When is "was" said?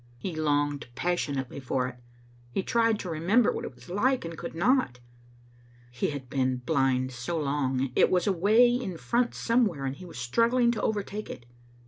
3.75-3.87, 8.09-8.25, 10.05-10.17